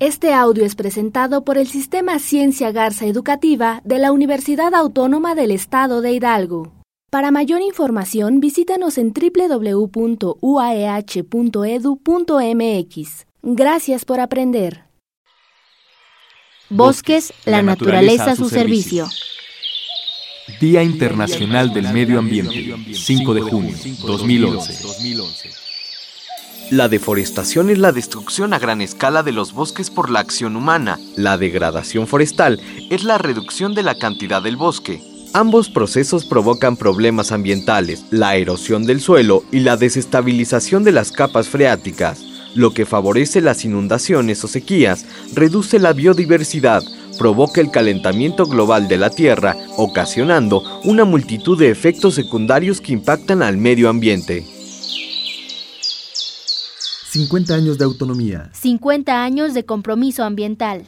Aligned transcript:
Este 0.00 0.32
audio 0.32 0.64
es 0.64 0.76
presentado 0.76 1.42
por 1.42 1.58
el 1.58 1.66
Sistema 1.66 2.20
Ciencia 2.20 2.70
Garza 2.70 3.04
Educativa 3.06 3.80
de 3.84 3.98
la 3.98 4.12
Universidad 4.12 4.72
Autónoma 4.76 5.34
del 5.34 5.50
Estado 5.50 6.02
de 6.02 6.12
Hidalgo. 6.12 6.72
Para 7.10 7.32
mayor 7.32 7.62
información, 7.62 8.38
visítanos 8.38 8.96
en 8.96 9.12
www.uaeh.edu.mx. 9.12 10.36
E 12.48 13.24
Gracias 13.42 14.04
por 14.04 14.20
aprender. 14.20 14.82
Bosques, 16.70 17.32
la, 17.44 17.60
naturaleza, 17.62 18.30
a 18.30 18.36
su 18.36 18.48
servicio. 18.48 19.08
Día 20.60 20.84
Internacional 20.84 21.72
del 21.74 21.92
Medio 21.92 22.20
Ambiente, 22.20 22.72
5 22.94 23.34
de 23.34 23.40
junio, 23.40 23.74
2011. 24.06 25.66
La 26.70 26.90
deforestación 26.90 27.70
es 27.70 27.78
la 27.78 27.92
destrucción 27.92 28.52
a 28.52 28.58
gran 28.58 28.82
escala 28.82 29.22
de 29.22 29.32
los 29.32 29.54
bosques 29.54 29.88
por 29.88 30.10
la 30.10 30.20
acción 30.20 30.54
humana. 30.54 31.00
La 31.16 31.38
degradación 31.38 32.06
forestal 32.06 32.60
es 32.90 33.04
la 33.04 33.16
reducción 33.16 33.74
de 33.74 33.82
la 33.82 33.94
cantidad 33.94 34.42
del 34.42 34.58
bosque. 34.58 35.00
Ambos 35.32 35.70
procesos 35.70 36.26
provocan 36.26 36.76
problemas 36.76 37.32
ambientales, 37.32 38.04
la 38.10 38.36
erosión 38.36 38.84
del 38.84 39.00
suelo 39.00 39.44
y 39.50 39.60
la 39.60 39.78
desestabilización 39.78 40.84
de 40.84 40.92
las 40.92 41.10
capas 41.10 41.48
freáticas, 41.48 42.20
lo 42.54 42.74
que 42.74 42.84
favorece 42.84 43.40
las 43.40 43.64
inundaciones 43.64 44.44
o 44.44 44.48
sequías, 44.48 45.06
reduce 45.34 45.78
la 45.78 45.94
biodiversidad, 45.94 46.82
provoca 47.18 47.62
el 47.62 47.70
calentamiento 47.70 48.44
global 48.44 48.88
de 48.88 48.98
la 48.98 49.08
Tierra, 49.08 49.56
ocasionando 49.78 50.62
una 50.84 51.06
multitud 51.06 51.58
de 51.58 51.70
efectos 51.70 52.14
secundarios 52.14 52.82
que 52.82 52.92
impactan 52.92 53.40
al 53.42 53.56
medio 53.56 53.88
ambiente. 53.88 54.44
50 57.10 57.54
años 57.54 57.78
de 57.78 57.86
autonomía. 57.86 58.50
50 58.52 59.24
años 59.24 59.54
de 59.54 59.64
compromiso 59.64 60.24
ambiental. 60.24 60.84